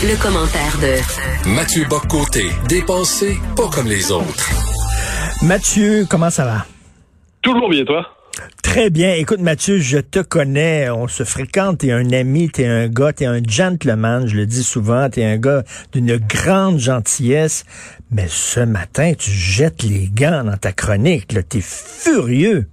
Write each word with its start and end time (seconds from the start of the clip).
Le, 0.00 0.22
commentaire 0.22 0.78
de 0.80 1.54
Mathieu 1.56 1.84
Boccoté, 1.90 2.44
dépensé 2.68 3.36
pas 3.56 3.68
comme 3.68 3.88
les 3.88 4.12
autres. 4.12 4.48
Mathieu, 5.42 6.06
comment 6.08 6.30
ça 6.30 6.44
va? 6.44 6.66
Toujours 7.42 7.68
bien, 7.68 7.84
toi? 7.84 8.06
Très 8.62 8.90
bien. 8.90 9.14
Écoute, 9.14 9.40
Mathieu, 9.40 9.78
je 9.78 9.98
te 9.98 10.20
connais, 10.20 10.88
on 10.88 11.08
se 11.08 11.24
fréquente, 11.24 11.78
t'es 11.78 11.90
un 11.90 12.12
ami, 12.12 12.48
t'es 12.48 12.66
un 12.66 12.86
gars, 12.86 13.12
t'es 13.12 13.26
un 13.26 13.42
gentleman, 13.42 14.28
je 14.28 14.36
le 14.36 14.46
dis 14.46 14.62
souvent, 14.62 15.10
t'es 15.10 15.24
un 15.24 15.36
gars 15.36 15.64
d'une 15.92 16.16
grande 16.16 16.78
gentillesse. 16.78 17.64
Mais 18.12 18.26
ce 18.28 18.60
matin, 18.60 19.14
tu 19.18 19.30
jettes 19.32 19.82
les 19.82 20.08
gants 20.08 20.44
dans 20.44 20.56
ta 20.56 20.70
chronique, 20.70 21.32
là, 21.32 21.42
t'es 21.42 21.60
furieux. 21.60 22.68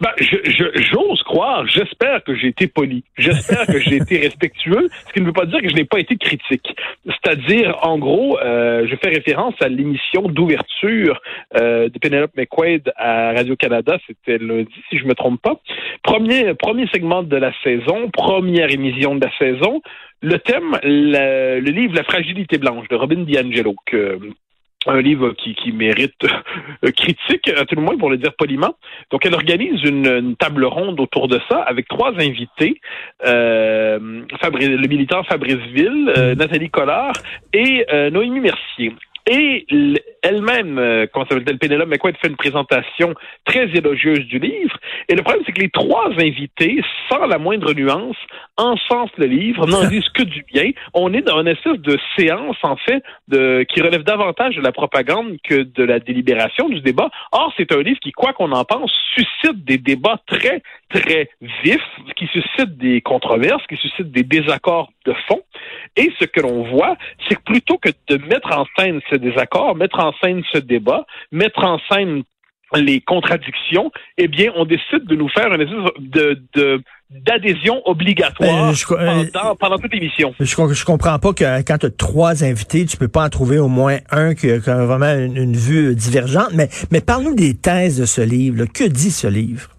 Ben, 0.00 0.10
j'ose 0.20 1.09
croire, 1.30 1.64
j'espère 1.68 2.24
que 2.24 2.34
j'ai 2.34 2.48
été 2.48 2.66
poli, 2.66 3.04
j'espère 3.16 3.64
que 3.66 3.78
j'ai 3.78 3.96
été 3.96 4.18
respectueux, 4.26 4.88
ce 5.06 5.12
qui 5.12 5.20
ne 5.20 5.26
veut 5.26 5.32
pas 5.32 5.46
dire 5.46 5.60
que 5.62 5.68
je 5.68 5.76
n'ai 5.76 5.84
pas 5.84 6.00
été 6.00 6.16
critique. 6.16 6.74
C'est-à-dire, 7.06 7.78
en 7.82 7.98
gros, 7.98 8.36
euh, 8.40 8.84
je 8.90 8.96
fais 8.96 9.10
référence 9.10 9.54
à 9.60 9.68
l'émission 9.68 10.22
d'ouverture 10.22 11.20
euh, 11.56 11.88
de 11.88 11.98
Penelope 12.00 12.36
McQuaid 12.36 12.92
à 12.96 13.32
Radio-Canada, 13.32 13.98
c'était 14.08 14.38
lundi, 14.38 14.74
si 14.88 14.98
je 14.98 15.04
me 15.04 15.14
trompe 15.14 15.40
pas. 15.40 15.60
Premier, 16.02 16.54
premier 16.54 16.88
segment 16.88 17.22
de 17.22 17.36
la 17.36 17.52
saison, 17.62 18.10
première 18.10 18.70
émission 18.72 19.14
de 19.14 19.24
la 19.24 19.32
saison. 19.38 19.82
Le 20.22 20.36
thème, 20.38 20.78
le, 20.82 21.60
le 21.60 21.70
livre 21.70 21.94
La 21.94 22.02
fragilité 22.02 22.58
blanche 22.58 22.88
de 22.88 22.96
Robin 22.96 23.22
DiAngelo, 23.22 23.76
que 23.86 24.18
un 24.86 25.00
livre 25.00 25.32
qui, 25.32 25.54
qui 25.54 25.72
mérite 25.72 26.24
euh, 26.84 26.90
critique, 26.90 27.48
à 27.48 27.64
tout 27.64 27.74
le 27.74 27.82
moins 27.82 27.96
pour 27.98 28.10
le 28.10 28.16
dire 28.16 28.32
poliment. 28.34 28.74
Donc, 29.10 29.26
elle 29.26 29.34
organise 29.34 29.82
une, 29.84 30.36
table 30.36 30.64
ronde 30.64 31.00
autour 31.00 31.28
de 31.28 31.38
ça 31.48 31.58
avec 31.62 31.88
trois 31.88 32.12
invités 32.18 32.80
euh, 33.26 33.98
le 34.00 34.88
militant 34.88 35.22
Fabrice 35.24 35.56
Ville, 35.74 36.12
euh, 36.16 36.34
Nathalie 36.34 36.70
Collard 36.70 37.12
et 37.52 37.84
euh, 37.92 38.10
Noémie 38.10 38.40
Mercier. 38.40 38.94
Et 39.26 39.66
elle-même, 40.22 40.78
euh, 40.78 41.06
comment 41.12 41.26
s'appelle-t-elle, 41.26 41.58
Pénélope 41.58 41.88
McQuaid, 41.88 42.16
fait 42.16 42.28
une 42.28 42.36
présentation 42.36 43.14
très 43.44 43.68
élogieuse 43.68 44.26
du 44.26 44.38
livre. 44.38 44.76
Et 45.08 45.14
le 45.14 45.22
problème, 45.22 45.42
c'est 45.46 45.52
que 45.52 45.60
les 45.60 45.70
trois 45.70 46.10
invités, 46.18 46.82
sans 47.08 47.26
la 47.26 47.38
moindre 47.38 47.72
nuance, 47.74 48.16
encensent 48.56 49.16
le 49.18 49.26
livre, 49.26 49.66
n'en 49.66 49.84
disent 49.88 50.08
que 50.10 50.22
du 50.22 50.44
bien. 50.52 50.70
On 50.94 51.12
est 51.12 51.22
dans 51.22 51.40
une 51.40 51.48
espèce 51.48 51.78
de 51.78 51.98
séance, 52.16 52.56
en 52.62 52.76
fait, 52.76 53.02
de, 53.28 53.64
qui 53.68 53.80
relève 53.80 54.02
davantage 54.02 54.56
de 54.56 54.62
la 54.62 54.72
propagande 54.72 55.36
que 55.42 55.62
de 55.62 55.84
la 55.84 56.00
délibération 56.00 56.68
du 56.68 56.80
débat. 56.80 57.10
Or, 57.32 57.52
c'est 57.56 57.72
un 57.72 57.82
livre 57.82 58.00
qui, 58.00 58.12
quoi 58.12 58.32
qu'on 58.32 58.52
en 58.52 58.64
pense, 58.64 58.92
suscite 59.14 59.64
des 59.64 59.78
débats 59.78 60.20
très, 60.26 60.62
très 60.88 61.30
vifs, 61.62 61.80
qui 62.16 62.26
suscite 62.26 62.76
des 62.78 63.00
controverses, 63.00 63.66
qui 63.68 63.76
suscite 63.76 64.10
des 64.10 64.22
désaccords 64.22 64.90
de 65.04 65.14
fond. 65.28 65.42
Et 65.96 66.10
ce 66.18 66.24
que 66.24 66.40
l'on 66.40 66.64
voit, 66.70 66.96
c'est 67.28 67.34
que 67.34 67.42
plutôt 67.42 67.78
que 67.78 67.90
de 68.08 68.16
mettre 68.26 68.56
en 68.56 68.64
scène 68.78 69.00
ce 69.10 69.16
désaccord, 69.16 69.74
mettre 69.76 69.98
en 70.00 70.12
scène 70.22 70.42
ce 70.52 70.58
débat, 70.58 71.04
mettre 71.32 71.64
en 71.64 71.78
scène 71.90 72.22
les 72.76 73.00
contradictions, 73.00 73.90
eh 74.16 74.28
bien, 74.28 74.52
on 74.54 74.64
décide 74.64 75.04
de 75.04 75.16
nous 75.16 75.28
faire 75.28 75.52
une 75.52 75.60
espèce 75.62 75.92
de, 75.98 76.82
d'adhésion 77.10 77.82
obligatoire 77.86 78.70
euh, 78.70 78.74
euh, 78.92 79.24
pendant, 79.32 79.56
pendant, 79.56 79.78
toute 79.78 79.92
l'émission. 79.92 80.32
Je, 80.38 80.44
je 80.44 80.84
comprends 80.84 81.18
pas 81.18 81.32
que 81.32 81.62
quand 81.62 81.78
tu 81.78 81.86
as 81.86 81.90
trois 81.90 82.44
invités, 82.44 82.86
tu 82.86 82.96
peux 82.96 83.08
pas 83.08 83.24
en 83.24 83.28
trouver 83.28 83.58
au 83.58 83.68
moins 83.68 83.98
un 84.10 84.34
qui, 84.34 84.50
a 84.50 84.58
vraiment 84.58 85.12
une, 85.12 85.56
vue 85.56 85.94
divergente. 85.96 86.50
Mais, 86.54 86.68
mais 86.92 87.00
parle-nous 87.00 87.34
des 87.34 87.56
thèses 87.56 87.98
de 87.98 88.06
ce 88.06 88.20
livre. 88.20 88.64
Que 88.66 88.84
dit 88.84 89.10
ce 89.10 89.26
livre? 89.26 89.70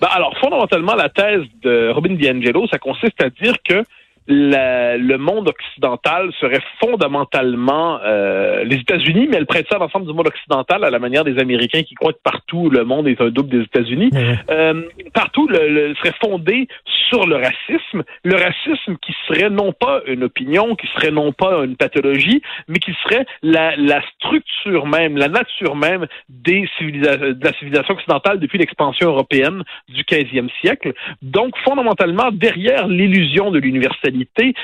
Ben 0.00 0.08
alors, 0.12 0.34
fondamentalement, 0.38 0.94
la 0.94 1.08
thèse 1.08 1.42
de 1.62 1.90
Robin 1.90 2.14
DiAngelo, 2.14 2.66
ça 2.68 2.78
consiste 2.78 3.22
à 3.22 3.28
dire 3.28 3.54
que 3.68 3.84
le 4.26 5.16
monde 5.16 5.48
occidental 5.48 6.30
serait 6.40 6.62
fondamentalement 6.80 7.98
euh, 8.04 8.64
les 8.64 8.76
États-Unis, 8.76 9.28
mais 9.28 9.36
elle 9.36 9.46
prête 9.46 9.66
ça 9.68 9.76
à 9.76 9.78
l'ensemble 9.78 10.06
du 10.06 10.12
monde 10.12 10.28
occidental 10.28 10.84
à 10.84 10.90
la 10.90 10.98
manière 10.98 11.24
des 11.24 11.38
Américains 11.38 11.82
qui 11.82 11.94
croient 11.94 12.12
que 12.12 12.22
partout 12.22 12.70
le 12.70 12.84
monde 12.84 13.08
est 13.08 13.20
un 13.20 13.30
double 13.30 13.48
des 13.48 13.62
États-Unis. 13.62 14.10
Euh, 14.50 14.82
partout 15.14 15.48
le, 15.48 15.94
serait 15.96 16.14
fondé 16.20 16.68
sur 17.08 17.26
le 17.26 17.36
racisme, 17.36 18.04
le 18.24 18.36
racisme 18.36 18.96
qui 19.02 19.12
serait 19.26 19.50
non 19.50 19.72
pas 19.72 20.00
une 20.06 20.24
opinion, 20.24 20.76
qui 20.76 20.86
serait 20.94 21.10
non 21.10 21.32
pas 21.32 21.64
une 21.64 21.76
pathologie, 21.76 22.40
mais 22.68 22.78
qui 22.78 22.94
serait 23.02 23.26
la, 23.42 23.74
la 23.76 24.00
structure 24.14 24.86
même, 24.86 25.16
la 25.16 25.28
nature 25.28 25.74
même 25.74 26.06
des 26.28 26.68
de 26.80 27.44
la 27.44 27.52
civilisation 27.54 27.94
occidentale 27.94 28.38
depuis 28.38 28.58
l'expansion 28.58 29.08
européenne 29.08 29.62
du 29.88 30.02
15e 30.02 30.48
siècle. 30.60 30.92
Donc 31.22 31.56
fondamentalement 31.64 32.30
derrière 32.32 32.86
l'illusion 32.88 33.50
de 33.50 33.58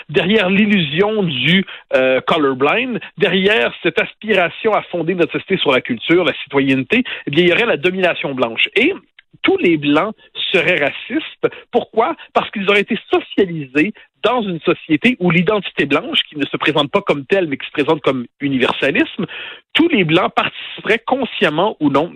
derrière 0.08 0.50
l'illusion 0.50 1.22
du 1.22 1.64
euh, 1.94 2.20
colorblind, 2.20 3.00
derrière 3.18 3.72
cette 3.82 4.00
aspiration 4.00 4.72
à 4.72 4.82
fonder 4.82 5.14
notre 5.14 5.32
société 5.32 5.56
sur 5.58 5.72
la 5.72 5.80
culture, 5.80 6.24
la 6.24 6.34
citoyenneté, 6.44 7.04
eh 7.26 7.30
il 7.30 7.48
y 7.48 7.52
aurait 7.52 7.66
la 7.66 7.76
domination 7.76 8.34
blanche. 8.34 8.68
Et 8.74 8.92
tous 9.42 9.58
les 9.58 9.76
Blancs 9.76 10.14
seraient 10.52 10.76
racistes. 10.76 11.46
Pourquoi? 11.70 12.16
Parce 12.32 12.50
qu'ils 12.50 12.68
auraient 12.68 12.80
été 12.80 12.98
socialisés 13.12 13.92
dans 14.22 14.42
une 14.42 14.60
société 14.60 15.16
où 15.20 15.30
l'identité 15.30 15.86
blanche, 15.86 16.20
qui 16.28 16.36
ne 16.36 16.46
se 16.46 16.56
présente 16.56 16.90
pas 16.90 17.00
comme 17.00 17.26
telle, 17.26 17.46
mais 17.46 17.56
qui 17.56 17.66
se 17.66 17.72
présente 17.72 18.00
comme 18.00 18.26
universalisme, 18.40 19.26
tous 19.72 19.88
les 19.88 20.04
Blancs 20.04 20.32
participeraient 20.34 21.02
consciemment 21.06 21.76
ou 21.80 21.90
non 21.90 22.12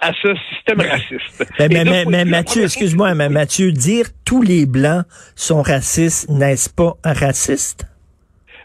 à 0.00 0.12
ce 0.12 0.34
système 0.50 0.80
raciste. 0.80 1.44
Mais, 1.58 1.84
mais, 1.84 2.04
mais, 2.04 2.24
Mathieu, 2.24 2.64
excuse-moi, 2.64 3.14
mais 3.14 3.28
Mathieu, 3.28 3.72
dire 3.72 4.06
tous 4.24 4.42
les 4.42 4.66
Blancs 4.66 5.04
sont 5.36 5.62
racistes, 5.62 6.28
n'est-ce 6.28 6.70
pas 6.70 6.94
raciste? 7.04 7.86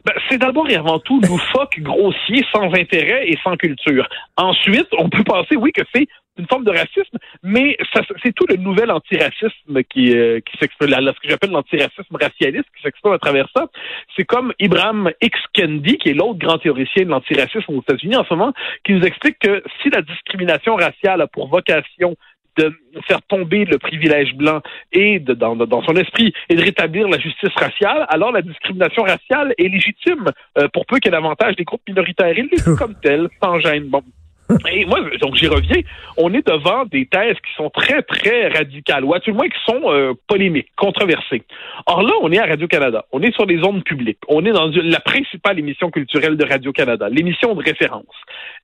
Ben, 0.06 0.14
c'est 0.30 0.38
d'abord 0.38 0.70
et 0.70 0.76
avant 0.76 1.00
tout 1.00 1.20
loufoque, 1.22 1.74
grossier, 1.80 2.46
sans 2.54 2.74
intérêt 2.74 3.28
et 3.28 3.38
sans 3.44 3.58
culture. 3.58 4.08
Ensuite, 4.38 4.88
on 4.98 5.10
peut 5.10 5.24
penser, 5.24 5.58
oui, 5.58 5.72
que 5.74 5.84
c'est 5.94 6.08
une 6.38 6.48
forme 6.48 6.64
de 6.64 6.72
racisme, 6.72 7.18
mais 7.44 7.78
c'est 8.24 8.34
tout 8.34 8.46
le 8.48 8.56
nouvel 8.56 8.92
antiracisme 8.92 9.84
qui, 9.90 10.16
euh, 10.16 10.40
qui 10.42 10.58
s'exprime, 10.58 10.90
ce 10.90 11.20
que 11.22 11.30
j'appelle 11.30 11.52
l'antiracisme 11.52 12.16
racialiste 12.16 12.66
qui 12.76 12.84
s'exprime 12.84 13.14
à 13.14 13.20
travers 13.20 13.48
ça. 13.56 13.68
C'est 14.16 14.26
comme 14.26 14.54
Ibrahim 14.60 15.12
X. 15.22 15.38
Kendi, 15.54 15.98
qui 15.98 16.10
est 16.10 16.14
l'autre 16.14 16.40
grand 16.40 16.58
théoricien 16.58 17.06
de 17.06 17.10
l'antiracisme 17.10 17.74
aux 17.74 17.82
États-Unis 17.82 18.16
en 18.16 18.26
ce 18.26 18.34
moment, 18.34 18.54
qui 18.84 18.94
nous 18.94 19.04
explique 19.04 19.40
que 19.40 19.64
si 19.82 19.90
la 19.90 20.02
discrimination 20.02 20.76
raciale 20.76 21.22
a 21.22 21.28
pour 21.28 21.48
vocation 21.48 22.16
de 22.58 22.74
faire 23.08 23.22
tomber 23.24 23.66
le 23.66 23.78
privilège 23.78 24.34
blanc 24.34 24.62
et 24.92 25.20
de, 25.20 25.34
dans, 25.34 25.56
dans, 25.56 25.84
son 25.84 25.94
esprit 25.96 26.34
et 26.50 26.56
de 26.56 26.62
rétablir 26.62 27.08
la 27.08 27.20
justice 27.20 27.54
raciale, 27.56 28.06
alors 28.10 28.32
la 28.32 28.42
discrimination 28.42 29.04
raciale 29.04 29.54
est 29.58 29.68
légitime 29.68 30.26
euh, 30.58 30.68
pour 30.74 30.86
peu 30.86 30.98
qu'elle 31.00 31.16
avantage 31.16 31.56
des 31.56 31.64
groupes 31.64 31.88
minoritaires. 31.88 32.38
Il 32.38 32.50
comme 32.78 32.96
tel, 33.02 33.30
sans 33.42 33.60
gêne. 33.60 33.86
Bon, 33.86 34.02
et 34.72 34.86
moi, 34.86 35.00
donc 35.20 35.36
j'y 35.36 35.48
reviens, 35.48 35.82
on 36.18 36.34
est 36.34 36.46
devant 36.48 36.86
des 36.86 37.06
thèses 37.06 37.36
qui 37.36 37.54
sont 37.56 37.70
très, 37.70 38.02
très 38.04 38.48
radicales, 38.48 39.04
ou 39.04 39.14
à 39.14 39.20
tout 39.20 39.32
le 39.32 39.38
moins 39.38 39.50
qui 39.50 39.60
sont 39.66 39.82
euh, 39.86 40.14
polémiques, 40.28 40.70
controversées. 40.76 41.44
Or 41.86 42.04
là, 42.04 42.14
on 42.22 42.32
est 42.32 42.40
à 42.40 42.46
Radio-Canada, 42.46 43.06
on 43.12 43.22
est 43.22 43.34
sur 43.34 43.46
les 43.46 43.60
zones 43.60 43.84
publiques, 43.84 44.20
on 44.28 44.46
est 44.46 44.52
dans 44.52 44.68
la 44.68 45.00
principale 45.00 45.60
émission 45.60 45.92
culturelle 45.92 46.38
de 46.38 46.46
Radio-Canada, 46.46 47.10
l'émission 47.10 47.54
de 47.56 47.64
référence. 47.64 48.06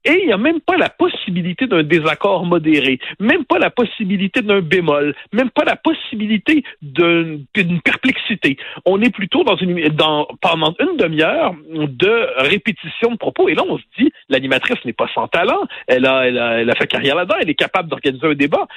Et 0.06 0.20
il 0.22 0.28
n'y 0.28 0.34
a 0.34 0.38
même 0.38 0.60
pas 0.60 0.78
la 0.78 0.90
possibilité 0.90 1.68
d'un 1.68 1.84
désaccord 1.84 2.46
modéré, 2.46 3.00
même 3.20 3.46
pas 3.46 3.60
la 3.60 3.70
possibilité 3.70 4.42
d'un 4.42 4.62
bémol, 4.62 5.16
même 5.32 5.50
pas 5.50 5.64
la 5.64 5.76
possibilité 5.76 6.64
d'une 6.82 7.46
perplexité. 7.84 8.58
On 8.86 9.02
est 9.02 9.14
plutôt 9.14 9.44
dans 9.44 9.56
une, 9.56 9.88
dans, 9.90 10.28
pendant 10.42 10.74
une 10.80 10.98
demi-heure 10.98 11.56
de 11.70 12.28
répétition 12.50 13.12
de 13.12 13.18
propos, 13.18 13.48
et 13.50 13.56
là, 13.56 13.64
on 13.68 13.78
se 13.78 13.84
dit, 13.98 14.12
l'animatrice 14.30 14.84
n'est 14.86 14.94
pas 14.94 15.10
sans 15.14 15.28
talent, 15.28 15.62
Elle 15.88 16.06
a, 16.06 16.28
elle 16.28 16.38
a, 16.38 16.62
elle 16.62 16.70
a 16.70 16.76
fait 16.76 16.88
carrière 16.88 17.16
là-dedans. 17.16 17.36
Elle 17.42 17.50
est 17.50 17.56
capable 17.56 17.90
d'organiser 17.90 18.28
un 18.28 18.34
débat. 18.34 18.68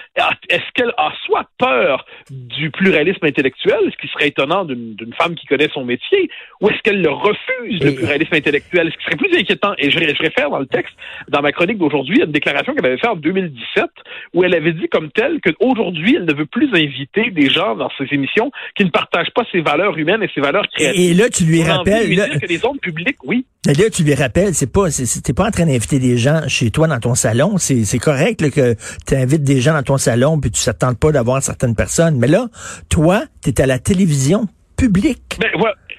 Est-ce 0.49 0.65
qu'elle 0.75 0.93
a 0.97 1.13
soit 1.25 1.49
peur 1.59 2.07
du 2.31 2.71
pluralisme 2.71 3.25
intellectuel, 3.25 3.79
ce 3.91 3.97
qui 3.97 4.13
serait 4.13 4.29
étonnant 4.29 4.65
d'une 4.65 5.15
femme 5.19 5.35
qui 5.35 5.47
connaît 5.47 5.69
son 5.73 5.85
métier, 5.85 6.31
ou 6.61 6.69
est-ce 6.69 6.81
qu'elle 6.83 7.03
le 7.03 7.11
refuse, 7.11 7.83
le 7.83 7.95
pluralisme 7.95 8.35
intellectuel, 8.35 8.91
ce 8.93 8.97
qui 8.99 9.05
serait 9.05 9.17
plus 9.17 9.39
inquiétant? 9.39 9.75
Et 9.79 9.91
je, 9.91 9.99
je 9.99 10.23
réfère 10.23 10.51
dans 10.51 10.59
le 10.59 10.67
texte, 10.67 10.95
dans 11.29 11.43
ma 11.43 11.53
chronique 11.53 11.79
d'aujourd'hui, 11.79 12.23
à 12.23 12.25
une 12.25 12.33
déclaration 12.33 12.75
qu'elle 12.75 12.87
avait 12.87 12.99
faite 12.99 13.11
en 13.11 13.17
2017, 13.17 13.85
où 14.35 14.45
elle 14.45 14.55
avait 14.55 14.73
dit 14.73 14.89
comme 14.89 15.11
telle 15.11 15.41
qu'aujourd'hui, 15.41 16.17
elle 16.17 16.25
ne 16.25 16.35
veut 16.35 16.47
plus 16.47 16.69
inviter 16.75 17.31
des 17.31 17.49
gens 17.49 17.75
dans 17.77 17.91
ses 17.99 18.07
émissions 18.13 18.51
qui 18.77 18.85
ne 18.85 18.91
partagent 18.91 19.33
pas 19.35 19.45
ses 19.53 19.61
valeurs 19.61 19.97
humaines 19.99 20.23
et 20.23 20.31
ses 20.35 20.41
valeurs 20.41 20.67
créatives. 20.69 21.11
Et 21.11 21.15
là, 21.15 21.29
tu 21.29 21.45
lui 21.45 21.63
rappelles... 21.63 22.09
Lui 22.09 22.17
que 22.17 22.47
les 22.47 22.65
ondes 22.65 22.81
publiques, 22.81 23.19
oui. 23.25 23.47
Là, 23.67 23.91
tu 23.91 24.05
lui 24.05 24.15
rappelles, 24.15 24.55
c'est 24.55 24.69
pas, 24.69 24.89
t'es 24.91 25.33
pas 25.33 25.47
en 25.47 25.51
train 25.51 25.67
d'inviter 25.67 25.99
des 25.99 26.17
gens 26.17 26.43
chez 26.47 26.71
toi 26.71 26.87
dans 26.87 27.01
ton 27.01 27.15
salon. 27.15 27.57
C'est 27.59 27.99
correct 27.99 28.51
que 28.51 28.77
tu 29.07 29.15
invites 29.15 29.43
des 29.43 29.61
gens 29.61 29.73
dans 29.73 29.83
ton 29.83 29.99
salon 29.99 30.39
puis 30.39 30.51
tu 30.51 30.65
t'attends 30.65 30.95
pas 30.95 31.11
d'avoir 31.11 31.43
certaines 31.43 31.75
personnes. 31.75 32.17
Mais 32.17 32.29
là, 32.29 32.47
toi, 32.89 33.25
tu 33.43 33.51
es 33.51 33.61
à 33.61 33.67
la 33.67 33.79
télévision 33.79 34.47
publique. 34.77 35.39
Ben. 35.41 35.51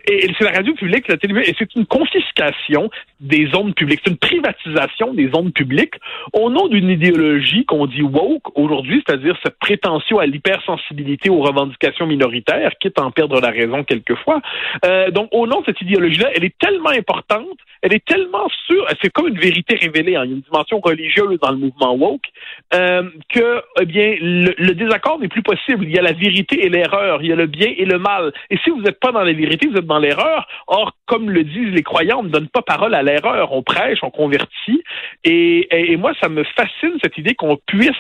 Et 0.10 0.30
c'est 0.38 0.46
la 0.46 0.52
radio 0.52 0.74
publique, 0.74 1.08
la 1.10 1.18
télévision, 1.18 1.52
et 1.52 1.56
c'est 1.60 1.76
une 1.76 1.86
confiscation 1.86 2.90
des 3.20 3.48
zones 3.48 3.74
publiques. 3.74 4.02
C'est 4.04 4.12
une 4.12 4.18
privatisation 4.18 5.14
des 5.14 5.30
zones 5.30 5.52
publiques 5.52 5.96
au 6.34 6.50
nom 6.50 6.68
d'une 6.68 6.90
idéologie 6.90 7.66
qu'on 7.66 7.88
dit 7.88 8.02
woke 8.02 8.58
aujourd'hui, 8.58 9.04
c'est-à-dire 9.06 9.38
cette 9.44 9.60
prétention 9.60 10.20
à 10.20 10.26
l'hypersensibilité 10.26 11.30
aux 11.30 11.42
revendications 11.42 12.08
minoritaires, 12.08 12.72
quitte 12.80 13.00
à 13.00 13.04
en 13.04 13.12
perdre 13.12 13.42
la 13.42 13.50
raison 13.50 13.84
quelquefois. 13.84 14.42
Euh, 14.86 15.12
donc, 15.12 15.28
au 15.32 15.46
nom 15.46 15.60
de 15.62 15.66
cette 15.66 15.82
idéologie-là, 15.82 16.30
elle 16.36 16.46
est 16.46 16.58
tellement 16.58 16.92
importante, 16.92 17.58
elle 17.82 17.94
est 17.94 18.06
tellement 18.06 18.48
sûre, 18.66 18.88
c'est 19.02 19.12
comme 19.12 19.28
une 19.28 19.40
vérité 19.40 19.76
révélée, 19.76 20.16
hein, 20.16 20.24
il 20.26 20.30
y 20.30 20.34
a 20.34 20.36
une 20.36 20.42
dimension 20.42 20.80
religieuse 20.80 21.38
dans 21.42 21.52
le 21.52 21.58
mouvement 21.58 21.94
woke, 21.96 22.28
euh, 22.74 23.04
que, 23.30 23.62
eh 23.82 23.86
bien, 23.86 24.16
le, 24.22 24.74
désaccord 24.74 25.20
n'est 25.20 25.28
plus 25.28 25.44
possible. 25.44 25.86
Il 25.86 25.92
y 25.92 26.00
a 26.00 26.02
la 26.02 26.14
vérité 26.14 26.66
et 26.66 26.70
l'erreur, 26.70 27.22
il 27.22 27.30
y 27.30 27.32
a 27.32 27.36
le 27.36 27.48
bien 27.48 27.74
et 27.76 27.86
le 27.86 27.98
mal. 27.98 28.32
Et 28.50 28.58
si 28.64 28.70
vous 28.70 28.82
n'êtes 28.82 29.00
pas 29.00 29.12
dans 29.12 29.24
la 29.24 29.34
vérité, 29.34 29.68
vous 29.68 29.78
êtes 29.78 29.86
dans 29.86 29.97
l'erreur. 30.00 30.48
Or, 30.68 30.94
comme 31.06 31.30
le 31.30 31.44
disent 31.44 31.74
les 31.74 31.84
croyants, 31.84 32.20
on 32.20 32.24
ne 32.24 32.30
donne 32.30 32.50
pas 32.50 32.62
parole 32.62 32.94
à 32.94 33.04
l'erreur, 33.04 33.52
on 33.52 33.64
prêche, 33.64 34.00
on 34.02 34.12
convertit. 34.12 34.84
Et, 35.24 35.92
et, 35.92 35.98
moi, 35.98 36.14
ça 36.22 36.30
me 36.30 36.44
fascine 36.44 36.98
cette 37.02 37.18
idée 37.18 37.36
qu'on 37.36 37.58
puisse 37.66 37.92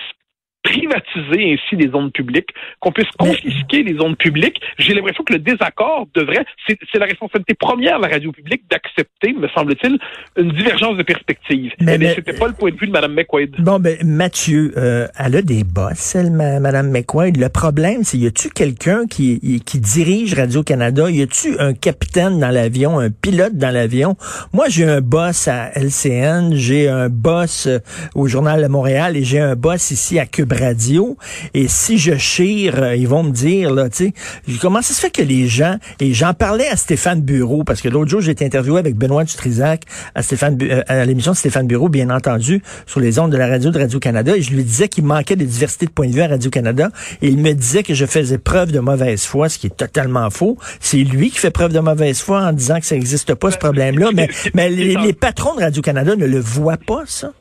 privatiser 0.63 1.53
ainsi 1.53 1.75
les 1.75 1.89
zones 1.89 2.11
publiques, 2.11 2.49
qu'on 2.79 2.91
puisse 2.91 3.09
confisquer 3.17 3.83
les 3.83 3.95
zones 3.95 4.15
publiques. 4.15 4.59
J'ai 4.77 4.93
l'impression 4.93 5.23
que 5.23 5.33
le 5.33 5.39
désaccord 5.39 6.07
devrait, 6.13 6.45
c'est 6.67 6.99
la 6.99 7.05
responsabilité 7.05 7.53
première 7.53 7.97
de 7.97 8.03
la 8.03 8.09
radio 8.09 8.31
publique 8.31 8.63
d'accepter, 8.69 9.33
me 9.33 9.47
semble-t-il, 9.49 9.97
une 10.37 10.51
divergence 10.51 10.97
de 10.97 11.03
perspective. 11.03 11.71
Mais, 11.79 11.97
mais 11.97 12.15
c'était 12.15 12.33
pas 12.33 12.47
le 12.47 12.53
point 12.53 12.71
de 12.71 12.77
vue 12.77 12.87
de 12.87 12.91
Mme 12.91 13.13
McQuaid. 13.13 13.55
Bon, 13.59 13.79
ben 13.79 13.97
Mathieu, 14.03 14.73
euh, 14.77 15.07
elle 15.17 15.35
a 15.37 15.41
des 15.41 15.63
boss, 15.63 16.15
elle, 16.15 16.31
Mme 16.31 16.91
McQuaid. 16.91 17.37
Le 17.37 17.49
problème, 17.49 18.03
c'est 18.03 18.17
y 18.17 18.27
a-tu 18.27 18.49
quelqu'un 18.49 19.05
qui, 19.07 19.61
qui 19.65 19.79
dirige 19.79 20.33
Radio 20.33 20.63
Canada 20.63 21.09
Y 21.09 21.21
a-tu 21.21 21.59
un 21.59 21.73
capitaine 21.73 22.39
dans 22.39 22.49
l'avion, 22.49 22.99
un 22.99 23.09
pilote 23.09 23.55
dans 23.55 23.71
l'avion? 23.71 24.17
Moi, 24.53 24.65
j'ai 24.69 24.85
un 24.85 25.01
boss 25.01 25.47
à 25.47 25.71
LCN, 25.75 26.53
j'ai 26.53 26.89
un 26.89 27.09
boss 27.09 27.67
euh, 27.67 27.79
au 28.15 28.27
Journal 28.27 28.61
de 28.61 28.67
Montréal 28.67 29.15
et 29.15 29.23
j'ai 29.23 29.39
un 29.39 29.55
boss 29.55 29.91
ici 29.91 30.19
à 30.19 30.25
Cube 30.25 30.46
radio. 30.55 31.17
Et 31.53 31.67
si 31.67 31.97
je 31.97 32.15
chire, 32.15 32.81
euh, 32.81 32.95
ils 32.95 33.07
vont 33.07 33.23
me 33.23 33.31
dire, 33.31 33.73
là, 33.73 33.89
tu 33.89 34.13
sais, 34.47 34.57
comment 34.61 34.81
ça 34.81 34.93
se 34.93 34.99
fait 34.99 35.09
que 35.09 35.21
les 35.21 35.47
gens, 35.47 35.77
et 35.99 36.13
j'en 36.13 36.33
parlais 36.33 36.67
à 36.67 36.75
Stéphane 36.75 37.21
Bureau, 37.21 37.63
parce 37.63 37.81
que 37.81 37.89
l'autre 37.89 38.09
jour, 38.09 38.21
j'ai 38.21 38.31
été 38.31 38.45
interviewé 38.45 38.79
avec 38.79 38.95
Benoît 38.95 39.23
Dutrisac 39.23 39.83
à 40.15 40.23
Stéphane, 40.23 40.57
euh, 40.61 40.81
à 40.87 41.05
l'émission 41.05 41.31
de 41.31 41.37
Stéphane 41.37 41.67
Bureau, 41.67 41.89
bien 41.89 42.09
entendu, 42.09 42.61
sur 42.85 42.99
les 42.99 43.19
ondes 43.19 43.31
de 43.31 43.37
la 43.37 43.47
radio 43.47 43.71
de 43.71 43.79
Radio-Canada, 43.79 44.35
et 44.35 44.41
je 44.41 44.53
lui 44.53 44.63
disais 44.63 44.87
qu'il 44.87 45.03
manquait 45.03 45.35
de 45.35 45.45
diversité 45.45 45.85
de 45.85 45.91
points 45.91 46.07
de 46.07 46.13
vue 46.13 46.21
à 46.21 46.27
Radio-Canada, 46.27 46.89
et 47.21 47.27
il 47.27 47.37
me 47.37 47.53
disait 47.53 47.83
que 47.83 47.93
je 47.93 48.05
faisais 48.05 48.37
preuve 48.37 48.71
de 48.71 48.79
mauvaise 48.79 49.23
foi, 49.23 49.49
ce 49.49 49.57
qui 49.57 49.67
est 49.67 49.75
totalement 49.75 50.29
faux. 50.29 50.57
C'est 50.79 50.97
lui 50.97 51.29
qui 51.29 51.37
fait 51.37 51.51
preuve 51.51 51.73
de 51.73 51.79
mauvaise 51.79 52.19
foi 52.19 52.41
en 52.41 52.53
disant 52.53 52.79
que 52.79 52.85
ça 52.85 52.95
n'existe 52.95 53.33
pas, 53.35 53.51
ce 53.51 53.57
problème-là, 53.57 54.09
mais, 54.13 54.29
mais 54.53 54.69
les, 54.69 54.95
les 54.95 55.13
patrons 55.13 55.55
de 55.55 55.61
Radio-Canada 55.61 56.15
ne 56.15 56.25
le 56.25 56.39
voient 56.39 56.77
pas, 56.77 57.03
ça. 57.05 57.31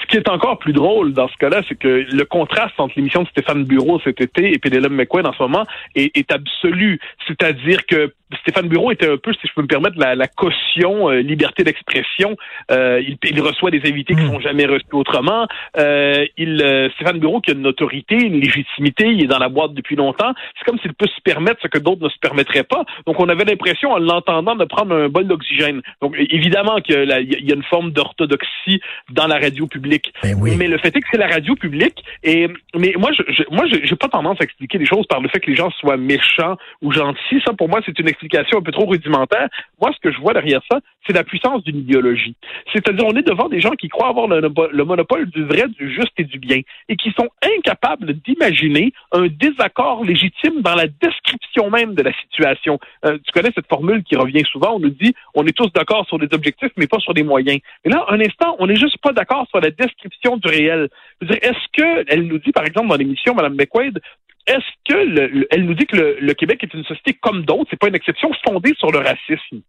Ce 0.00 0.06
qui 0.06 0.16
est 0.16 0.28
encore 0.28 0.58
plus 0.58 0.72
drôle 0.72 1.12
dans 1.12 1.28
ce 1.28 1.36
cas-là, 1.36 1.62
c'est 1.68 1.78
que 1.78 2.06
le 2.10 2.24
contraste 2.24 2.78
entre 2.78 2.94
l'émission 2.96 3.22
de 3.22 3.28
Stéphane 3.28 3.64
Bureau 3.64 4.00
cet 4.00 4.20
été 4.20 4.52
et 4.52 4.58
Pénélope 4.58 4.92
McQuaid 4.92 5.26
en 5.26 5.32
ce 5.32 5.42
moment 5.42 5.66
est, 5.94 6.16
est 6.16 6.32
absolu. 6.32 7.00
C'est-à-dire 7.26 7.84
que 7.86 8.12
Stéphane 8.40 8.68
Bureau 8.68 8.92
était 8.92 9.10
un 9.10 9.16
peu, 9.16 9.32
si 9.32 9.40
je 9.44 9.52
peux 9.54 9.62
me 9.62 9.66
permettre, 9.66 9.98
la, 9.98 10.14
la 10.14 10.28
caution 10.28 11.10
euh, 11.10 11.20
liberté 11.20 11.64
d'expression. 11.64 12.36
Euh, 12.70 13.00
il, 13.00 13.16
il, 13.22 13.40
reçoit 13.40 13.70
des 13.70 13.80
invités 13.88 14.14
qui 14.14 14.22
hmm. 14.22 14.32
sont 14.32 14.40
jamais 14.40 14.66
reçus 14.66 14.84
autrement. 14.92 15.46
Euh, 15.78 16.26
il, 16.36 16.62
euh, 16.62 16.90
Stéphane 16.90 17.18
Bureau 17.18 17.40
qui 17.40 17.52
a 17.52 17.54
une 17.54 17.66
autorité, 17.66 18.16
une 18.16 18.40
légitimité, 18.40 19.06
il 19.06 19.24
est 19.24 19.28
dans 19.28 19.38
la 19.38 19.48
boîte 19.48 19.72
depuis 19.72 19.96
longtemps. 19.96 20.32
C'est 20.58 20.64
comme 20.66 20.78
s'il 20.80 20.92
peut 20.92 21.06
se 21.06 21.20
permettre 21.22 21.60
ce 21.62 21.68
que 21.68 21.78
d'autres 21.78 22.02
ne 22.02 22.08
se 22.08 22.18
permettraient 22.20 22.64
pas. 22.64 22.84
Donc 23.06 23.18
on 23.18 23.28
avait 23.28 23.44
l'impression, 23.44 23.92
en 23.92 23.98
l'entendant, 23.98 24.54
de 24.54 24.64
prendre 24.64 24.94
un 24.94 25.08
bol 25.08 25.26
d'oxygène. 25.26 25.80
Donc 26.02 26.14
évidemment 26.18 26.80
qu'il 26.80 27.08
y 27.08 27.52
a 27.52 27.54
une 27.54 27.64
forme 27.64 27.92
d'orthodoxie 27.92 28.80
dans 29.10 29.26
la 29.26 29.38
radio 29.38 29.66
publique. 29.66 29.87
Ben 30.22 30.36
oui. 30.40 30.56
Mais 30.56 30.68
le 30.68 30.78
fait 30.78 30.88
est 30.88 31.00
que 31.00 31.08
c'est 31.10 31.18
la 31.18 31.28
radio 31.28 31.54
publique. 31.54 32.02
Et 32.22 32.48
mais 32.74 32.94
moi, 32.98 33.10
je, 33.12 33.22
je 33.32 33.42
moi, 33.50 33.64
j'ai 33.66 33.96
pas 33.96 34.08
tendance 34.08 34.38
à 34.40 34.44
expliquer 34.44 34.78
les 34.78 34.86
choses 34.86 35.06
par 35.06 35.20
le 35.20 35.28
fait 35.28 35.40
que 35.40 35.50
les 35.50 35.56
gens 35.56 35.70
soient 35.70 35.96
méchants 35.96 36.56
ou 36.82 36.92
gentils. 36.92 37.40
Ça, 37.46 37.52
pour 37.52 37.68
moi, 37.68 37.80
c'est 37.84 37.98
une 37.98 38.08
explication 38.08 38.58
un 38.58 38.62
peu 38.62 38.72
trop 38.72 38.86
rudimentaire. 38.86 39.48
Moi, 39.80 39.90
ce 39.94 40.00
que 40.00 40.12
je 40.12 40.20
vois 40.20 40.34
derrière 40.34 40.60
ça, 40.70 40.80
c'est 41.06 41.12
la 41.14 41.24
puissance 41.24 41.62
d'une 41.64 41.78
idéologie. 41.78 42.34
C'est-à-dire, 42.72 43.04
on 43.06 43.16
est 43.16 43.26
devant 43.26 43.48
des 43.48 43.60
gens 43.60 43.72
qui 43.72 43.88
croient 43.88 44.08
avoir 44.08 44.28
le, 44.28 44.40
le, 44.40 44.84
monopole 44.84 45.26
du 45.30 45.44
vrai, 45.44 45.64
du 45.68 45.92
juste 45.92 46.12
et 46.18 46.24
du 46.24 46.38
bien, 46.38 46.60
et 46.88 46.96
qui 46.96 47.12
sont 47.12 47.28
incapables 47.56 48.12
d'imaginer 48.14 48.92
un 49.12 49.26
désaccord 49.28 50.04
légitime 50.04 50.60
dans 50.60 50.74
la 50.74 50.86
description 50.86 51.70
même 51.70 51.94
de 51.94 52.02
la 52.02 52.12
situation. 52.12 52.78
Euh, 53.04 53.18
tu 53.24 53.32
connais 53.32 53.50
cette 53.54 53.68
formule 53.68 54.02
qui 54.04 54.16
revient 54.16 54.44
souvent, 54.50 54.76
on 54.76 54.80
nous 54.80 54.90
dit, 54.90 55.14
on 55.34 55.46
est 55.46 55.56
tous 55.56 55.70
d'accord 55.72 56.06
sur 56.06 56.18
les 56.18 56.28
objectifs, 56.32 56.72
mais 56.76 56.86
pas 56.86 56.98
sur 56.98 57.12
les 57.12 57.22
moyens. 57.22 57.58
Et 57.84 57.88
là, 57.88 58.04
un 58.08 58.20
instant, 58.20 58.56
on 58.58 58.66
n'est 58.66 58.76
juste 58.76 58.98
pas 58.98 59.12
d'accord 59.12 59.46
sur 59.48 59.60
la 59.60 59.70
description 59.78 60.36
du 60.36 60.48
réel. 60.48 60.88
Est-ce 61.22 61.66
que, 61.72 62.04
elle 62.08 62.26
nous 62.26 62.38
dit, 62.38 62.52
par 62.52 62.64
exemple, 62.64 62.88
dans 62.88 62.96
l'émission, 62.96 63.34
Mme 63.34 63.54
McQuaid, 63.54 63.98
est-ce 64.46 64.92
que 64.92 64.98
le, 64.98 65.46
elle 65.50 65.64
nous 65.64 65.74
dit 65.74 65.86
que 65.86 65.96
le, 65.96 66.18
le, 66.20 66.34
Québec 66.34 66.60
est 66.62 66.74
une 66.74 66.84
société 66.84 67.12
comme 67.14 67.44
d'autres, 67.44 67.66
c'est 67.70 67.78
pas 67.78 67.88
une 67.88 67.94
exception 67.94 68.30
fondée 68.46 68.74
sur 68.78 68.90
le 68.90 68.98
racisme. 68.98 69.60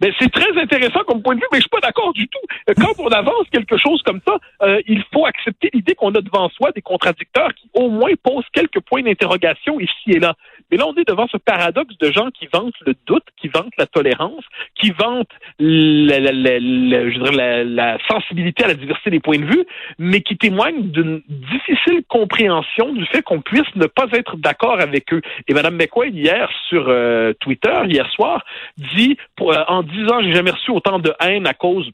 Mais 0.00 0.12
c'est 0.18 0.30
très 0.30 0.56
intéressant 0.60 1.00
comme 1.06 1.22
point 1.22 1.34
de 1.34 1.40
vue, 1.40 1.46
mais 1.52 1.58
je 1.58 1.62
suis 1.62 1.70
pas 1.70 1.80
d'accord 1.80 2.12
du 2.12 2.28
tout. 2.28 2.40
Quand 2.76 2.92
on 2.98 3.08
avance 3.08 3.46
quelque 3.52 3.76
chose 3.76 4.02
comme 4.02 4.20
ça, 4.26 4.38
euh, 4.62 4.80
il 4.86 5.02
faut 5.12 5.26
accepter 5.26 5.70
l'idée 5.72 5.94
qu'on 5.94 6.14
a 6.14 6.20
devant 6.20 6.48
soi 6.50 6.70
des 6.72 6.82
contradicteurs 6.82 7.54
qui 7.54 7.68
au 7.74 7.88
moins 7.90 8.12
posent 8.22 8.46
quelques 8.52 8.80
points 8.80 9.02
d'interrogation 9.02 9.80
ici 9.80 10.10
et 10.10 10.18
là. 10.18 10.34
Mais 10.70 10.76
là, 10.76 10.86
on 10.86 10.94
est 10.96 11.08
devant 11.08 11.26
ce 11.28 11.38
paradoxe 11.38 11.96
de 11.98 12.12
gens 12.12 12.30
qui 12.30 12.46
vantent 12.52 12.74
le 12.86 12.94
doute, 13.06 13.24
qui 13.40 13.48
vantent 13.48 13.72
la 13.78 13.86
tolérance, 13.86 14.44
qui 14.74 14.90
vantent 14.90 15.30
la, 15.58 16.20
la, 16.20 16.32
la, 16.32 16.58
je 16.58 17.18
dirais 17.18 17.64
la, 17.64 17.98
sensibilité 18.06 18.64
à 18.64 18.68
la 18.68 18.74
diversité 18.74 19.10
des 19.10 19.20
points 19.20 19.38
de 19.38 19.46
vue, 19.46 19.64
mais 19.98 20.20
qui 20.20 20.36
témoignent 20.36 20.90
d'une 20.90 21.22
difficile 21.28 22.02
compréhension 22.08 22.92
du 22.92 23.06
fait 23.06 23.22
qu'on 23.22 23.40
puisse 23.40 23.74
ne 23.76 23.86
pas 23.86 24.06
être 24.12 24.36
d'accord 24.36 24.80
avec 24.80 25.12
eux. 25.12 25.22
Et 25.46 25.54
Mme 25.54 25.76
McQuaid, 25.76 26.14
hier, 26.14 26.50
sur 26.68 26.86
euh, 26.88 27.32
Twitter, 27.40 27.80
hier 27.86 28.08
soir, 28.10 28.44
dit, 28.76 29.16
pour, 29.36 29.52
euh, 29.52 29.62
en 29.68 29.82
dix 29.88 30.10
ans, 30.10 30.20
j'ai 30.22 30.32
jamais 30.32 30.50
reçu 30.50 30.70
autant 30.70 30.98
de 30.98 31.12
haine 31.20 31.46
à 31.46 31.54
cause 31.54 31.90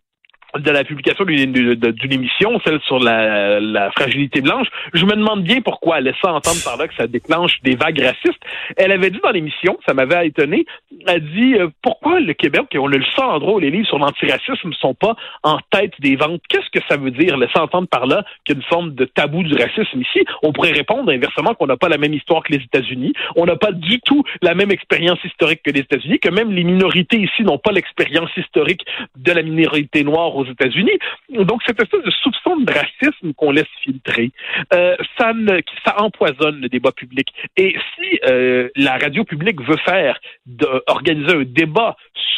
de 0.59 0.71
la 0.71 0.85
publication 0.85 1.25
d'une 1.25 2.13
émission, 2.13 2.61
celle 2.65 2.81
sur 2.83 2.99
la, 3.01 3.91
fragilité 3.97 4.41
blanche, 4.41 4.69
je 4.93 5.05
me 5.05 5.15
demande 5.15 5.43
bien 5.43 5.61
pourquoi 5.61 5.99
elle 5.99 6.15
entendre 6.23 6.63
par 6.65 6.77
là 6.77 6.89
que 6.89 6.95
ça 6.95 7.07
déclenche 7.07 7.61
des 7.63 7.77
vagues 7.77 8.01
racistes. 8.01 8.41
Elle 8.77 8.93
avait 8.93 9.11
dit 9.11 9.21
dans 9.23 9.31
l'émission, 9.31 9.77
ça 9.87 9.95
m'avait 9.95 10.29
étonné, 10.29 10.65
elle 11.07 11.25
dit 11.33 11.55
euh, 11.55 11.69
pourquoi 11.83 12.21
le 12.21 12.33
Québec, 12.33 12.67
on 12.77 12.87
le 12.87 13.03
sent 13.03 13.23
en 13.23 13.39
droit, 13.39 13.61
les 13.61 13.71
livres 13.71 13.87
sur 13.87 13.99
l'antiracisme 13.99 14.69
ne 14.69 14.75
sont 14.75 14.95
pas 14.95 15.17
en 15.43 15.59
tête 15.71 15.93
des 16.01 16.17
ventes? 16.17 16.43
Qu'est-ce 16.49 16.71
que 16.71 16.85
ça 16.89 16.97
veut 16.97 17.11
dire, 17.11 17.37
laisser 17.37 17.59
entendre 17.59 17.89
par 17.89 18.07
là 18.07 18.25
qu'il 18.45 18.57
y 18.57 18.59
a 18.59 18.61
une 18.61 18.69
forme 18.69 18.95
de 18.95 19.05
tabou 19.05 19.43
du 19.43 19.55
racisme 19.55 20.01
ici? 20.01 20.25
On 20.43 20.53
pourrait 20.53 20.73
répondre 20.73 21.11
inversement 21.11 21.55
qu'on 21.55 21.67
n'a 21.67 21.77
pas 21.77 21.89
la 21.89 21.99
même 21.99 22.15
histoire 22.15 22.43
que 22.43 22.53
les 22.53 22.63
États-Unis, 22.63 23.13
on 23.37 23.45
n'a 23.45 23.57
pas 23.57 23.73
du 23.73 24.01
tout 24.01 24.23
la 24.43 24.55
même 24.55 24.71
expérience 24.71 25.23
historique 25.25 25.63
que 25.63 25.71
les 25.71 25.81
États-Unis, 25.81 26.19
que 26.19 26.31
même 26.31 26.53
les 26.53 26.65
minorités 26.65 27.19
ici 27.19 27.43
n'ont 27.43 27.59
pas 27.59 27.73
l'expérience 27.73 28.31
historique 28.37 28.85
de 29.17 29.33
la 29.33 29.43
minorité 29.43 30.05
noire 30.05 30.35
États-Unis. 30.45 30.99
Donc, 31.31 31.63
cette 31.67 31.81
espèce 31.81 32.03
de 32.03 32.11
soupçon 32.11 32.57
de 32.57 32.73
racisme 32.73 33.33
qu'on 33.35 33.51
laisse 33.51 33.67
filtrer, 33.83 34.31
euh, 34.73 34.97
ça, 35.19 35.33
ne, 35.33 35.61
ça 35.85 36.01
empoisonne 36.01 36.61
le 36.61 36.69
débat 36.69 36.93
public. 36.93 37.29
Et 37.57 37.77
si 37.95 38.21
euh, 38.29 38.69
la 38.77 38.99
radio 38.99 39.25
publique 39.25 39.61
veut 39.63 39.79
faire, 39.85 40.19
de, 40.47 40.67
organiser 40.87 41.33
un 41.33 41.45
débat 41.45 41.97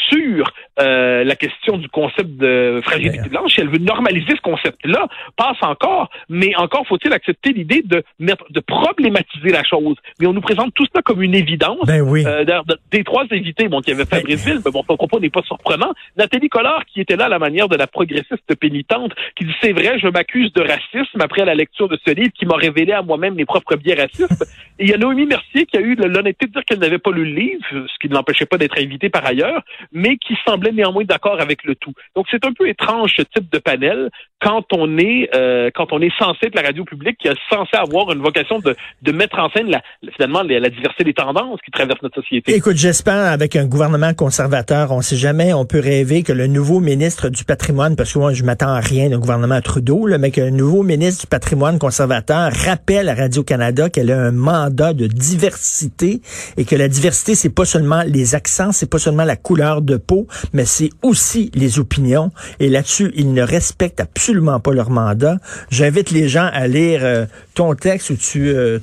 sur 0.08 0.52
euh, 0.78 1.24
la 1.24 1.36
question 1.36 1.78
du 1.78 1.88
concept 1.88 2.36
de 2.36 2.80
fragilité 2.84 3.28
blanche. 3.28 3.58
Elle 3.58 3.68
veut 3.68 3.78
normaliser 3.78 4.36
ce 4.36 4.40
concept-là. 4.42 5.06
Passe 5.36 5.56
encore, 5.62 6.10
mais 6.28 6.54
encore 6.56 6.86
faut-il 6.86 7.12
accepter 7.12 7.52
l'idée 7.52 7.82
de 7.84 8.02
mettre, 8.18 8.44
de 8.50 8.60
problématiser 8.60 9.50
la 9.50 9.64
chose. 9.64 9.96
Mais 10.20 10.26
on 10.26 10.32
nous 10.32 10.40
présente 10.40 10.74
tout 10.74 10.86
ça 10.94 11.02
comme 11.02 11.22
une 11.22 11.34
évidence. 11.34 11.86
Ben 11.86 12.02
oui. 12.02 12.24
Euh, 12.26 12.44
des 12.90 13.04
trois 13.04 13.24
invités, 13.30 13.68
bon, 13.68 13.80
qui 13.80 13.92
avait 13.92 14.04
Fabrice 14.04 14.44
Ville, 14.44 14.60
mais 14.64 14.70
bon, 14.70 14.82
son 14.86 14.96
propos 14.96 15.18
n'est 15.18 15.30
pas 15.30 15.42
surprenant. 15.42 15.92
Nathalie 16.16 16.48
Collard, 16.48 16.84
qui 16.86 17.00
était 17.00 17.16
là 17.16 17.24
à 17.26 17.28
la 17.28 17.38
manière 17.38 17.68
de 17.68 17.76
la 17.76 17.86
progressiste 17.96 18.54
pénitente, 18.60 19.12
qui 19.36 19.44
dit 19.44 19.54
c'est 19.62 19.72
vrai, 19.72 19.98
je 19.98 20.08
m'accuse 20.08 20.52
de 20.52 20.60
racisme 20.60 21.20
après 21.20 21.44
la 21.44 21.54
lecture 21.54 21.88
de 21.88 21.98
ce 22.06 22.12
livre 22.12 22.32
qui 22.38 22.44
m'a 22.44 22.56
révélé 22.56 22.92
à 22.92 23.02
moi-même 23.02 23.34
mes 23.34 23.46
propres 23.46 23.76
biais 23.76 23.94
racistes. 23.94 24.44
Et 24.78 24.84
il 24.84 24.90
y 24.90 24.94
a 24.94 24.98
Noémie 24.98 25.24
Mercier 25.24 25.64
qui 25.64 25.78
a 25.78 25.80
eu 25.80 25.94
l'honnêteté 25.94 26.46
de 26.46 26.52
dire 26.52 26.64
qu'elle 26.66 26.78
n'avait 26.78 26.98
pas 26.98 27.10
lu 27.10 27.24
le 27.24 27.34
livre, 27.40 27.64
ce 27.70 27.98
qui 28.00 28.08
ne 28.10 28.14
l'empêchait 28.14 28.44
pas 28.44 28.58
d'être 28.58 28.78
invitée 28.78 29.08
par 29.08 29.24
ailleurs, 29.24 29.62
mais 29.92 30.18
qui 30.18 30.34
semblait 30.46 30.72
néanmoins 30.72 31.04
d'accord 31.04 31.40
avec 31.40 31.64
le 31.64 31.74
tout. 31.74 31.94
Donc 32.14 32.26
c'est 32.30 32.44
un 32.44 32.52
peu 32.52 32.68
étrange 32.68 33.14
ce 33.16 33.22
type 33.22 33.50
de 33.50 33.58
panel 33.58 34.10
quand 34.42 34.64
on 34.72 34.98
est 34.98 35.30
euh, 35.34 35.70
quand 35.74 35.92
on 35.92 36.00
est 36.00 36.12
censé 36.18 36.46
être 36.46 36.54
la 36.54 36.62
radio 36.62 36.84
publique 36.84 37.16
qui 37.18 37.28
est 37.28 37.34
censé 37.50 37.76
avoir 37.76 38.12
une 38.12 38.20
vocation 38.20 38.58
de, 38.58 38.76
de 39.02 39.12
mettre 39.12 39.38
en 39.38 39.48
scène 39.50 39.70
la, 39.70 39.82
finalement 40.12 40.42
la, 40.42 40.68
diversité 40.68 41.04
des 41.04 41.14
tendances 41.14 41.60
qui 41.64 41.70
traversent 41.70 42.02
notre 42.02 42.20
société. 42.20 42.54
Écoute, 42.54 42.76
j'espère 42.76 43.32
avec 43.32 43.56
un 43.56 43.66
gouvernement 43.66 44.12
conservateur, 44.14 44.92
on 44.92 45.00
sait 45.00 45.16
jamais, 45.16 45.54
on 45.54 45.64
peut 45.64 45.80
rêver 45.80 46.22
que 46.22 46.32
le 46.32 46.46
nouveau 46.46 46.80
ministre 46.80 47.28
du 47.28 47.44
patrimoine, 47.44 47.75
parce 47.76 48.12
que 48.12 48.18
moi 48.18 48.32
je 48.32 48.42
m'attends 48.42 48.72
à 48.72 48.80
rien 48.80 49.10
d'un 49.10 49.18
gouvernement 49.18 49.60
Trudeau, 49.60 50.06
là, 50.06 50.18
mais 50.18 50.32
le 50.34 50.50
nouveau 50.50 50.82
ministre 50.82 51.22
du 51.22 51.26
patrimoine 51.26 51.78
conservateur 51.78 52.50
rappelle 52.52 53.08
à 53.08 53.14
Radio 53.14 53.42
Canada 53.42 53.90
qu'elle 53.90 54.10
a 54.10 54.20
un 54.20 54.32
mandat 54.32 54.92
de 54.92 55.06
diversité 55.06 56.20
et 56.56 56.64
que 56.64 56.74
la 56.74 56.88
diversité 56.88 57.34
c'est 57.34 57.50
pas 57.50 57.64
seulement 57.64 58.02
les 58.06 58.34
accents, 58.34 58.72
c'est 58.72 58.88
pas 58.88 58.98
seulement 58.98 59.24
la 59.24 59.36
couleur 59.36 59.82
de 59.82 59.96
peau, 59.96 60.26
mais 60.52 60.64
c'est 60.64 60.90
aussi 61.02 61.50
les 61.54 61.78
opinions. 61.78 62.30
Et 62.60 62.68
là-dessus, 62.68 63.12
ils 63.14 63.32
ne 63.32 63.42
respectent 63.42 64.00
absolument 64.00 64.58
pas 64.60 64.72
leur 64.72 64.90
mandat. 64.90 65.36
J'invite 65.70 66.10
les 66.10 66.28
gens 66.28 66.48
à 66.52 66.66
lire 66.66 67.00
euh, 67.02 67.26
ton 67.54 67.74
texte 67.74 68.10
où 68.10 68.16
tu, 68.16 68.48
euh, 68.48 68.78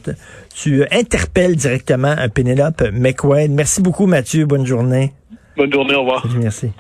tu 0.55 0.83
interpelles 0.91 1.55
directement 1.55 2.13
un 2.15 2.29
Penelope 2.29 2.83
McQuaid. 2.93 3.51
Merci 3.51 3.81
beaucoup, 3.81 4.05
Mathieu. 4.05 4.45
Bonne 4.45 4.65
journée. 4.65 5.13
Bonne 5.57 5.73
journée. 5.73 5.95
Au 5.95 6.01
revoir. 6.01 6.27
Merci. 6.39 6.71